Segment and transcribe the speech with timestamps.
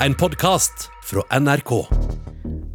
[0.00, 1.86] en podkast fra NRK.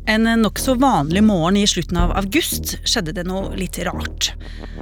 [0.07, 4.31] En nokså vanlig morgen i slutten av august skjedde det noe litt rart.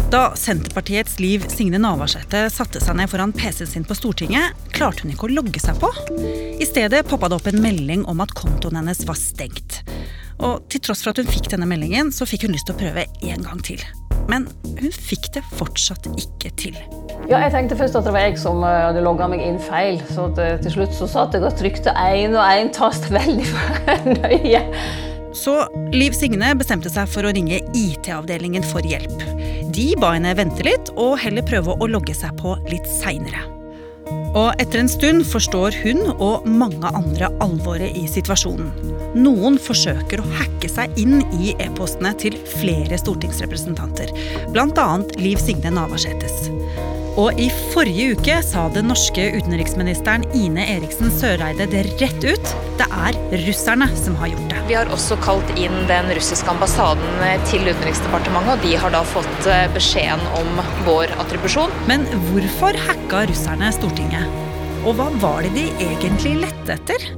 [0.09, 5.13] Da Senterpartiets Liv Signe Navarsete satte seg ned foran PC-en sin på Stortinget, klarte hun
[5.13, 5.91] ikke å logge seg på.
[6.59, 9.83] I stedet poppa det opp en melding om at kontoen hennes var stengt.
[10.39, 12.81] Og til tross for at hun fikk denne meldingen, så fikk hun lyst til å
[12.81, 13.83] prøve en gang til.
[14.29, 14.45] Men
[14.77, 16.77] hun fikk det fortsatt ikke til.
[17.29, 19.99] Ja, jeg tenkte først at det var jeg som eh, hadde logga meg inn feil.
[20.13, 23.49] Så det, til slutt så satt jeg og trykte én og én tast veldig
[24.21, 24.63] nøye.
[25.35, 25.59] Så
[25.93, 29.21] Liv Signe bestemte seg for å ringe IT-avdelingen for hjelp.
[29.69, 33.58] De ba henne vente litt og heller prøve å logge seg på litt seinere.
[34.37, 38.69] Og etter en stund forstår hun og mange andre alvoret i situasjonen.
[39.17, 44.13] Noen forsøker å hacke seg inn i e-postene til flere stortingsrepresentanter,
[44.53, 44.89] bl.a.
[45.17, 46.49] Liv Signe Navarsetes.
[47.19, 52.53] Og i forrige uke sa den norske utenriksministeren Ine Eriksen Søreide det rett ut.
[52.79, 53.17] Det er
[53.47, 54.61] russerne som har gjort det.
[54.69, 59.49] Vi har også kalt inn den russiske ambassaden til Utenriksdepartementet, og de har da fått
[59.49, 61.69] eh, beskjeden om vår attribusjon.
[61.87, 64.25] Men hvorfor hacka russerne Stortinget?
[64.87, 67.09] Og hva var det de egentlig lette etter?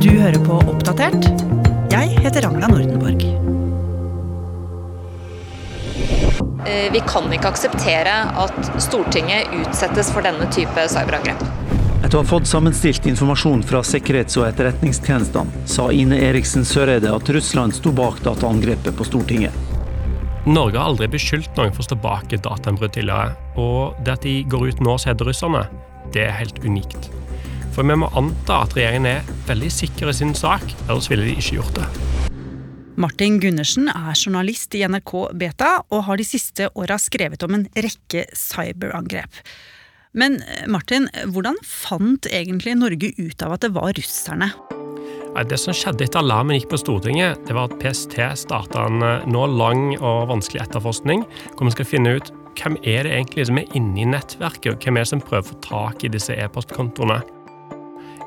[0.00, 1.28] Du hører på Oppdatert.
[1.92, 3.26] Jeg heter Ragna Nordenborg.
[6.64, 11.44] Eh, Vi kan ikke akseptere at Stortinget utsettes for denne type cyberangrep.
[12.14, 17.32] Etter å ha fått sammenstilt informasjon fra sikkerhets- og etterretningstjenestene, sa Ine Eriksen Søreide at
[17.34, 19.56] Russland sto bak dataangrepet på Stortinget.
[20.46, 24.28] Norge har aldri beskyldt noen for å stå bak et datainnbrudd tidligere, og det at
[24.28, 25.64] de går ut nå og heter russerne,
[26.14, 27.10] det er helt unikt.
[27.74, 31.34] For vi må anta at regjeringen er veldig sikker i sin sak, ellers ville de
[31.34, 31.90] ikke gjort det.
[32.94, 37.70] Martin Gundersen er journalist i NRK Beta og har de siste åra skrevet om en
[37.74, 39.42] rekke cyberangrep.
[40.14, 44.52] Men eh, Martin, hvordan fant egentlig Norge ut av at det var russerne?
[45.34, 48.14] Det som skjedde etter alarmen gikk på Stortinget, det var at PST
[48.44, 53.02] starta en eh, nå lang og vanskelig etterforskning, hvor vi skal finne ut hvem er
[53.02, 55.62] det egentlig som er inne i nettverket, og hvem er det som prøver å få
[55.66, 57.18] tak i disse e-postkontoene.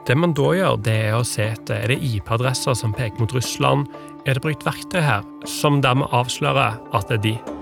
[0.08, 3.36] Det man da gjør, det er å se etter er det IP-adresser som peker mot
[3.36, 3.88] Russland.
[4.28, 7.57] Er det brukt verktøy her som dermed avslører at det er de?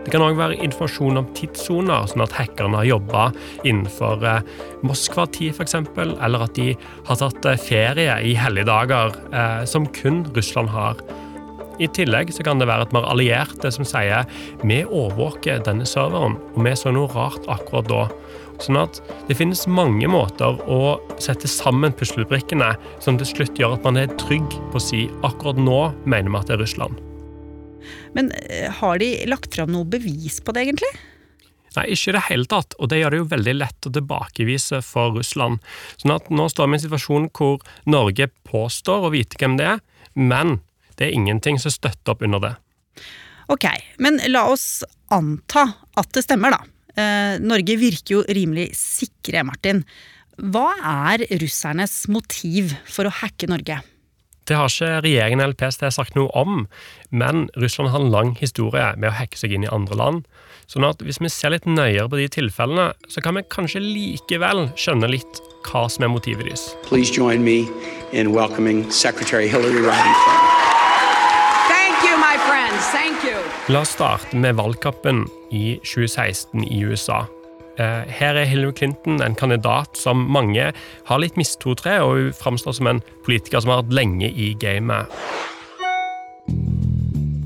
[0.00, 3.26] Det kan òg være informasjon om tidssoner, sånn at hackerne har jobba
[3.68, 4.46] innenfor eh,
[4.86, 6.70] Moskva-tid f.eks., eller at de
[7.08, 11.02] har tatt eh, ferie i helligdager, eh, som kun Russland har.
[11.80, 14.28] I tillegg så kan det være at vi har allierte som sier
[14.64, 18.06] vi overvåker denne serveren, og vi så noe rart akkurat da.
[18.60, 23.86] Sånn at det finnes mange måter å sette sammen puslebrikkene som til slutt gjør at
[23.88, 27.09] man er trygg på å si akkurat nå mener vi at det er Russland.
[28.16, 30.90] Men eh, har de lagt fram noe bevis på det, egentlig?
[31.76, 34.80] Nei, ikke i det hele tatt, og det gjør det jo veldig lett å tilbakevise
[34.82, 35.60] for Russland.
[36.02, 39.68] Sånn at nå står vi i en situasjon hvor Norge påstår å vite hvem det
[39.76, 39.84] er,
[40.18, 40.58] men
[40.98, 42.54] det er ingenting som støtter opp under det.
[43.50, 43.66] Ok,
[44.02, 44.82] men la oss
[45.14, 45.64] anta
[45.98, 46.60] at det stemmer, da.
[46.98, 49.84] Eh, Norge virker jo rimelig sikre, Martin.
[50.40, 53.80] Hva er russernes motiv for å hacke Norge?
[54.48, 56.64] Det har ikke regjeringen eller PST sagt noe om,
[57.10, 60.24] men Russland har en lang historie med å hacke seg inn i andre land.
[60.70, 64.68] Sånn at hvis vi ser litt nøyere på de tilfellene, så kan vi kanskje likevel
[64.78, 66.68] skjønne litt hva som er motivet deres.
[66.86, 67.64] Please join me
[68.12, 70.14] in welcoming Secretary Hillary Rodham.
[71.66, 72.86] Thank you, my friends.
[72.94, 73.42] Thank you.
[73.74, 77.24] La oss starte med valgkampen i 2016 i USA.
[77.78, 80.72] Eh, Her er Hillary Clinton en kandidat som mange
[81.06, 84.52] har litt mistro til, og hun framstår som en politiker som har vært lenge i
[84.60, 85.06] gamet.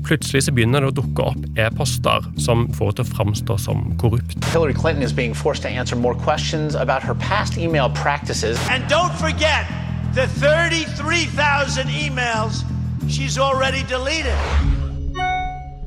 [0.05, 3.85] Plutselig så begynner det å dukke opp e-poster som får henne til å framstå som
[4.01, 4.37] korrupt.
[4.53, 8.59] Hillary Clinton is being forced to answer more questions about her past email practices.
[8.69, 9.65] And don't forget
[10.13, 12.63] the 33,000 emails
[13.09, 14.84] she's already deleted.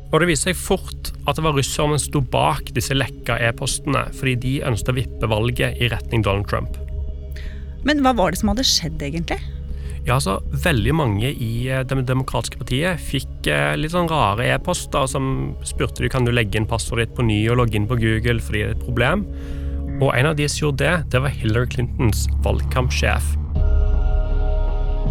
[0.08, 4.06] Og det viste seg fort at det var russerne som sto bak disse lekka e-postene,
[4.16, 6.78] fordi de ønsket å vippe valget i retning Donald Trump.
[7.84, 9.38] Men hva var det som hadde skjedd, egentlig?
[10.08, 15.08] Ja, altså, Veldig mange i eh, Det demokratiske partiet fikk eh, litt sånn rare e-poster
[15.10, 17.98] som spurte de kan du legge inn passordet ditt på ny og logge inn på
[18.00, 19.26] Google fordi det er et problem.
[19.98, 23.34] Og en av de som gjorde det, det var Hillary Clintons valgkampsjef.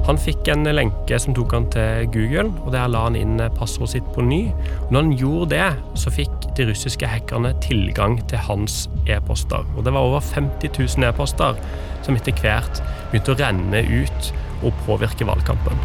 [0.07, 3.98] Han fikk en lenke som tok han til Google, og der la han inn passordet
[3.98, 4.38] sitt på ny.
[4.86, 5.65] Og når han gjorde det,
[6.00, 9.68] så fikk de russiske hackerne tilgang til hans e-poster.
[9.75, 11.59] Og det var over 50 000 e-poster
[12.06, 12.80] som etter hvert
[13.12, 14.30] begynte å renne ut
[14.63, 15.83] og påvirke valgkampen.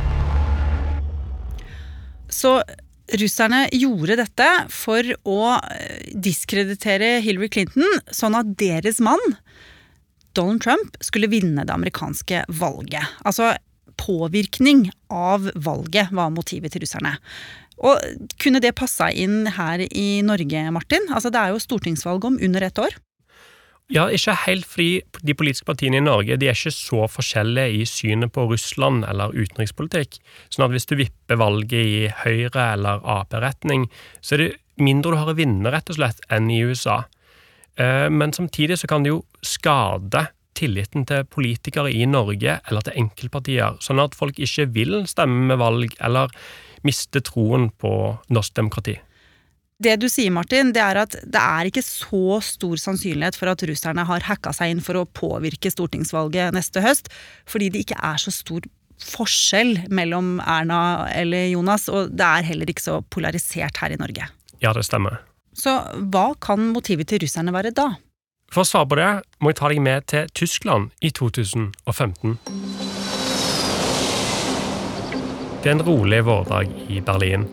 [2.30, 2.54] Så
[3.18, 9.34] russerne gjorde dette for å eh, diskreditere Hillary Clinton, sånn at deres mann,
[10.38, 13.18] Donald Trump, skulle vinne det amerikanske valget.
[13.26, 13.50] Altså
[14.00, 17.16] påvirkning av valget var motivet til russerne.
[17.82, 17.98] Og
[18.42, 21.08] kunne det passa inn her i Norge, Martin?
[21.10, 22.94] Altså Det er jo stortingsvalg om under ett år.
[23.92, 27.86] Ja, ikke helt fordi de politiske partiene i Norge de er ikke så forskjellige i
[27.88, 30.16] synet på Russland eller utenrikspolitikk.
[30.48, 33.88] Sånn at hvis du vipper valget i Høyre- eller Ap-retning,
[34.22, 37.02] så er det mindre du har å vinne, rett og slett, enn i USA.
[37.76, 42.98] Eh, men samtidig så kan det jo skade tilliten til politikere i Norge eller til
[43.04, 46.32] enkeltpartier, sånn at folk ikke vil stemme med valg eller
[46.86, 47.92] miste troen på
[48.32, 48.98] norsk demokrati.
[49.82, 53.64] Det du sier, Martin, det er at det er ikke så stor sannsynlighet for at
[53.66, 57.10] russerne har hacka seg inn for å påvirke stortingsvalget neste høst,
[57.50, 58.68] fordi det ikke er så stor
[59.02, 64.28] forskjell mellom Erna eller Jonas, og det er heller ikke så polarisert her i Norge.
[64.62, 65.18] Ja, det stemmer.
[65.58, 65.74] Så
[66.12, 67.90] hva kan motivet til russerne være da?
[68.52, 69.10] For å svare på det
[69.40, 72.36] må jeg ta deg med til Tyskland i 2015.
[75.62, 77.46] Det er en rolig vårdag i Berlin.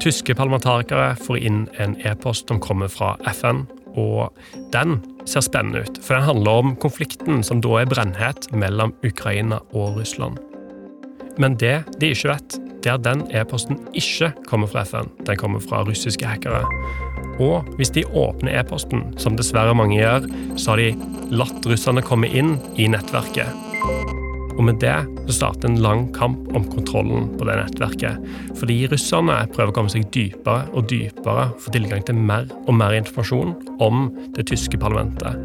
[0.00, 4.32] Tyske parlamentarikere får inn en e-post som kommer fra FN, og
[4.72, 4.96] den
[5.28, 6.00] ser spennende ut.
[6.00, 10.40] For den handler om konflikten som da er brennhet mellom Ukraina og Russland.
[11.36, 15.12] Men det de ikke vet, det er at den e-posten ikke kommer fra FN.
[15.28, 16.64] Den kommer fra russiske hackere.
[17.42, 20.26] Og hvis de åpner e-posten, som dessverre mange gjør,
[20.56, 20.90] så har de
[21.32, 23.48] latt russerne komme inn i nettverket.
[24.52, 24.96] Og med det
[25.26, 28.20] så starter en lang kamp om kontrollen på det nettverket.
[28.60, 32.98] Fordi russerne prøver å komme seg dypere og dypere, få tilgang til mer og mer
[32.98, 34.04] informasjon om
[34.36, 35.40] det tyske parlamentet.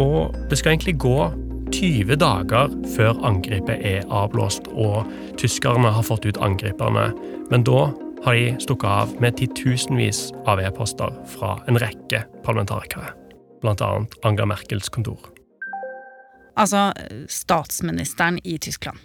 [0.00, 1.30] Og det skal egentlig gå
[1.70, 5.06] 20 dager før angrepet er avblåst, og
[5.38, 7.10] tyskerne har fått ut angriperne.
[7.52, 7.90] Men da
[8.24, 13.14] har de stukket av med titusenvis av e-poster fra en rekke parlamentarikere.
[13.62, 13.90] Bl.a.
[14.22, 15.20] Angela Merkels kontor.
[16.56, 16.90] Altså
[17.28, 18.98] statsministeren i Tyskland.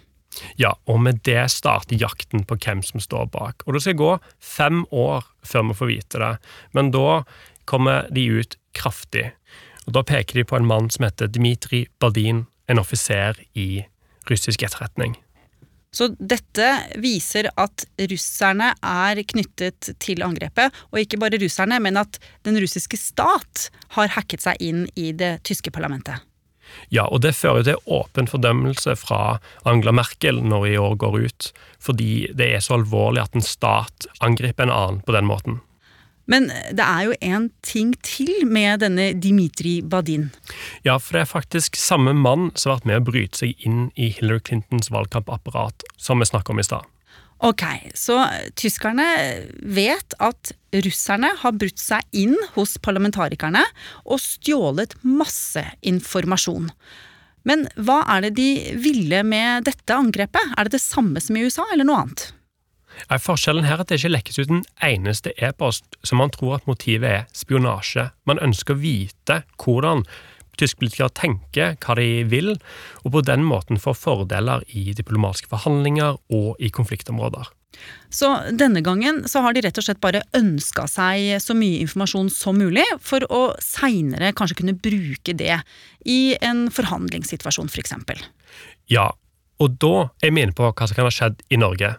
[0.60, 3.64] Ja, og med det starter jakten på hvem som står bak.
[3.64, 6.32] Og det skal gå fem år før vi får vite det,
[6.76, 7.22] men da
[7.64, 9.30] kommer de ut kraftig.
[9.86, 13.86] Og Da peker de på en mann som heter Dmitrij Bardin, en offiser i
[14.28, 15.16] russisk etterretning.
[15.96, 16.68] Så dette
[17.00, 22.98] viser at russerne er knyttet til angrepet, og ikke bare russerne, men at den russiske
[23.00, 26.20] stat har hacket seg inn i det tyske parlamentet.
[26.92, 31.50] Ja, og det fører til åpen fordømmelse fra Angela Merkel når i år går ut,
[31.80, 35.60] fordi det er så alvorlig at en stat angriper en annen på den måten.
[36.30, 40.28] Men det er jo en ting til med denne Dimitri Badin.
[40.86, 43.88] Ja, for det er faktisk samme mann som har vært med å bryte seg inn
[43.94, 46.92] i Hillary Clintons valgkampapparat, som vi snakket om i stad.
[47.44, 47.62] Ok,
[47.92, 48.22] så
[48.56, 49.04] tyskerne
[49.60, 50.54] vet at
[50.86, 53.60] russerne har brutt seg inn hos parlamentarikerne
[54.06, 56.70] og stjålet masse informasjon.
[57.46, 58.48] Men hva er det de
[58.80, 60.56] ville med dette angrepet?
[60.56, 62.24] Er det det samme som i USA, eller noe annet?
[63.10, 66.70] Er forskjellen her at det ikke lekkes ut en eneste e-post som man tror at
[66.70, 68.10] motivet er spionasje.
[68.28, 70.06] Man ønsker å vite hvordan
[70.56, 72.54] tyske politikere tenker hva de vil,
[73.04, 77.50] og på den måten får fordeler i diplomatiske forhandlinger og i konfliktområder.
[78.08, 82.30] Så denne gangen så har de rett og slett bare ønska seg så mye informasjon
[82.32, 85.58] som mulig, for å seinere kanskje kunne bruke det
[86.08, 87.96] i en forhandlingssituasjon, f.eks.
[88.08, 88.24] For
[88.88, 89.10] ja,
[89.60, 91.96] og da er vi inne på hva som kan ha skjedd i Norge.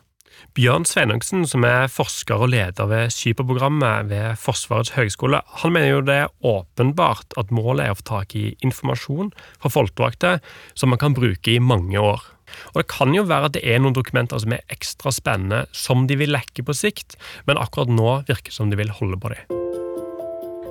[0.58, 6.06] Bjørn Sveinungsen, som er forsker og leder ved Cyberprogrammet ved Forsvarets høgskole, han mener jo
[6.08, 9.30] det er åpenbart at målet er å få tak i informasjon
[9.60, 10.38] fra folkevalgte
[10.74, 12.26] som man kan bruke i mange år.
[12.74, 16.08] Og Det kan jo være at det er noen dokumenter som er ekstra spennende, som
[16.08, 19.34] de vil lekke på sikt, men akkurat nå virker det som de vil holde på
[19.34, 19.58] dem.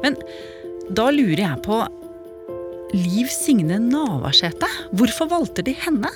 [0.02, 0.18] Men
[0.94, 1.82] da lurer jeg på
[2.96, 4.68] Liv Signe Navarsete.
[4.96, 6.08] Hvorfor valgte de henne?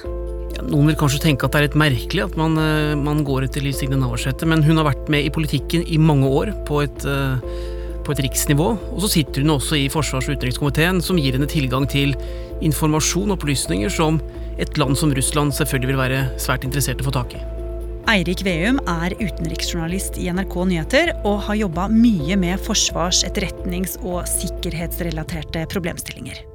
[0.71, 3.65] Noen vil kanskje tenke at det er litt merkelig at man, eh, man går etter
[3.65, 7.05] Liv Signe Navarsete, men hun har vært med i politikken i mange år på et,
[7.05, 7.37] eh,
[8.05, 8.79] på et riksnivå.
[8.95, 12.15] Og så sitter hun også i forsvars- og utenrikskomiteen, som gir henne tilgang til
[12.63, 14.21] informasjon og opplysninger som
[14.59, 17.45] et land som Russland selvfølgelig vil være svært interessert i å få tak i.
[18.09, 24.25] Eirik Veum er utenriksjournalist i NRK Nyheter og har jobba mye med forsvars-, etterretnings- og
[24.27, 26.50] sikkerhetsrelaterte problemstillinger.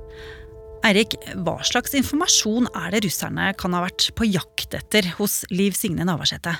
[0.85, 5.73] Eirik, hva slags informasjon er det russerne kan ha vært på jakt etter hos Liv
[5.73, 6.53] Signe Navarsete?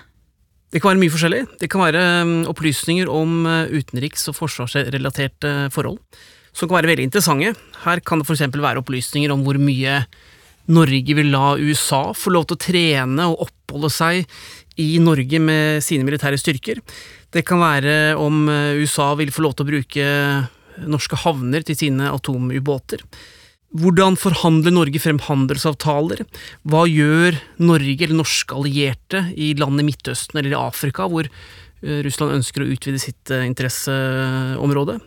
[0.74, 1.42] Det kan være mye forskjellig.
[1.62, 6.00] Det kan være um, opplysninger om uh, utenriks- og forsvarsrelaterte forhold,
[6.58, 7.54] som kan være veldig interessante.
[7.84, 8.48] Her kan det f.eks.
[8.50, 10.02] være opplysninger om hvor mye
[10.74, 14.26] Norge vil la USA få lov til å trene og oppholde seg
[14.82, 16.82] i Norge med sine militære styrker.
[17.30, 20.08] Det kan være om eh, USA vil få lov til å bruke
[20.90, 23.06] norske havner til sine atomubåter.
[23.76, 26.24] Hvordan forhandler Norge frem handelsavtaler?
[26.64, 32.00] Hva gjør Norge eller norske allierte i land i Midtøsten eller i Afrika, hvor eh,
[32.06, 35.00] Russland ønsker å utvide sitt eh, interesseområde?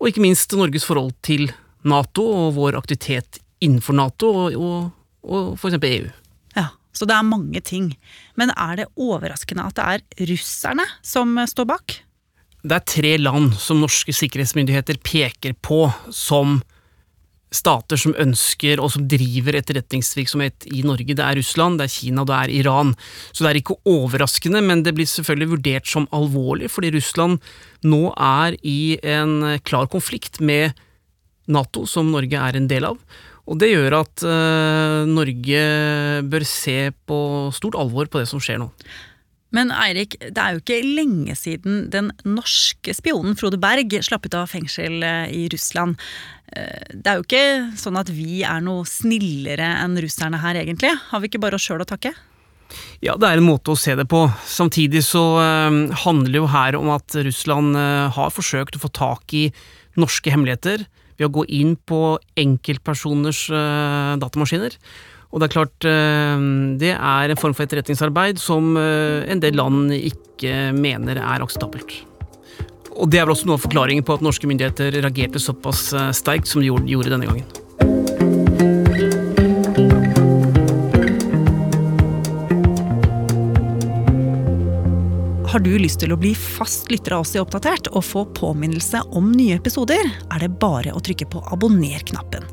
[0.00, 1.52] Og ikke minst Norges forhold til
[1.86, 4.90] Nato og vår aktivitet innenfor Nato og, og,
[5.30, 5.78] og f.eks.
[5.78, 6.10] EU.
[6.58, 7.92] Ja, så det er mange ting.
[8.34, 12.00] Men er det overraskende at det er russerne som står bak?
[12.60, 16.58] Det er tre land som norske sikkerhetsmyndigheter peker på som
[17.54, 21.16] stater som ønsker og som driver etterretningsvirksomhet i Norge.
[21.18, 22.94] Det er Russland, det er Kina det er Iran.
[23.32, 27.40] Så det er ikke overraskende, men det blir selvfølgelig vurdert som alvorlig, fordi Russland
[27.86, 30.78] nå er i en klar konflikt med
[31.50, 32.98] Nato, som Norge er en del av.
[33.50, 35.62] Og det gjør at uh, Norge
[36.30, 37.20] bør se på
[37.56, 38.68] stort alvor på det som skjer nå.
[39.54, 44.36] Men Eirik, det er jo ikke lenge siden den norske spionen Frode Berg slapp ut
[44.38, 45.98] av fengsel eh, i Russland.
[46.54, 50.94] Eh, det er jo ikke sånn at vi er noe snillere enn russerne her, egentlig.
[51.10, 52.14] Har vi ikke bare oss sjøl å takke?
[53.02, 54.22] Ja, det er en måte å se det på.
[54.46, 57.74] Samtidig så uh, handler det jo her om at Russland
[58.14, 59.48] har forsøkt å få tak i
[59.98, 60.86] norske hemmeligheter
[61.18, 63.48] ved å gå inn på enkeltpersoners
[64.22, 64.78] datamaskiner.
[65.30, 66.44] Og det er klart, eh,
[66.80, 72.00] det er en form for etterretningsarbeid som eh, en del land ikke mener er akseptabelt.
[72.98, 76.10] Og det er vel også noe av forklaringen på at norske myndigheter reagerte såpass eh,
[76.16, 77.46] sterkt som de gjorde denne gangen.
[85.50, 89.00] Har du lyst til å bli fast lytter av oss i Oppdatert og få påminnelse
[89.18, 89.98] om nye episoder,
[90.30, 92.46] er det bare å trykke på abonner-knappen.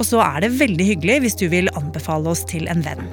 [0.00, 3.04] Og så er det veldig hyggelig hvis du vil anbefale oss til en venn.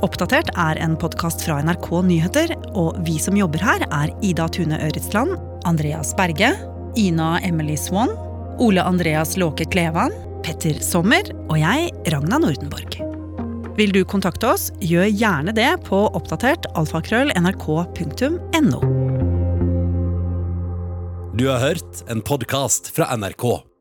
[0.00, 4.78] Oppdatert er en podkast fra NRK Nyheter, og vi som jobber her, er Ida Tune
[4.80, 5.36] Øretsland,
[5.68, 6.54] Andreas Berge,
[6.96, 8.14] Ina Emily Swann,
[8.60, 12.96] Ole Andreas Låke Klevan, Petter Sommer og jeg, Ragna Nordenborg.
[13.76, 18.80] Vil du kontakte oss, gjør gjerne det på oppdatert alfakrøll nrk.no.
[21.36, 23.69] Du har hørt en podkast fra NRK.